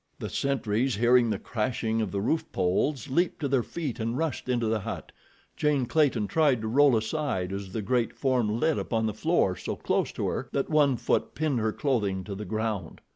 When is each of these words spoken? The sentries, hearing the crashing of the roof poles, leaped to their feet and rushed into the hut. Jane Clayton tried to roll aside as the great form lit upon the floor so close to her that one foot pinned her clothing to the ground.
The 0.17 0.29
sentries, 0.29 0.95
hearing 0.95 1.29
the 1.29 1.37
crashing 1.37 2.01
of 2.01 2.11
the 2.11 2.21
roof 2.21 2.51
poles, 2.51 3.07
leaped 3.07 3.39
to 3.41 3.47
their 3.47 3.61
feet 3.61 3.99
and 3.99 4.17
rushed 4.17 4.49
into 4.49 4.65
the 4.65 4.79
hut. 4.79 5.11
Jane 5.55 5.85
Clayton 5.85 6.25
tried 6.25 6.59
to 6.61 6.67
roll 6.67 6.97
aside 6.97 7.53
as 7.53 7.71
the 7.71 7.83
great 7.83 8.11
form 8.15 8.59
lit 8.59 8.79
upon 8.79 9.05
the 9.05 9.13
floor 9.13 9.55
so 9.55 9.75
close 9.75 10.11
to 10.13 10.25
her 10.27 10.49
that 10.53 10.71
one 10.71 10.97
foot 10.97 11.35
pinned 11.35 11.59
her 11.59 11.71
clothing 11.71 12.23
to 12.23 12.33
the 12.33 12.45
ground. 12.45 12.99